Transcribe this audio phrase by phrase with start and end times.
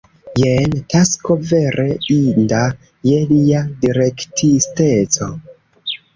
[0.43, 2.63] Jen tasko vere inda
[3.11, 5.31] je lia direktisteco.